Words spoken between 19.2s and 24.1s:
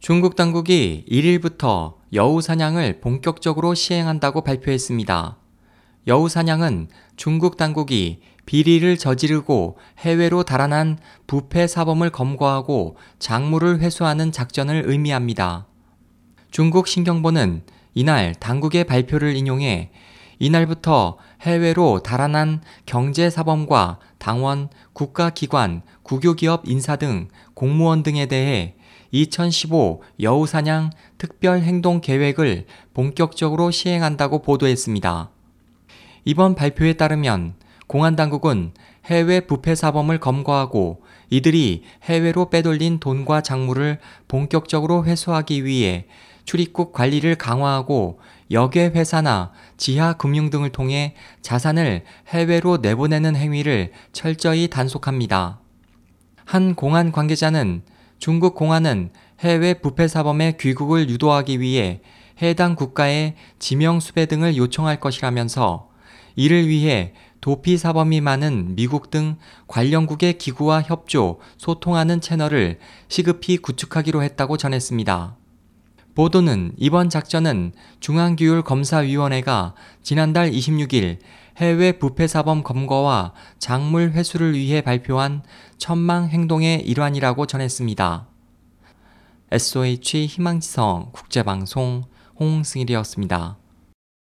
인용해 이날부터 해외로 달아난 경제사범과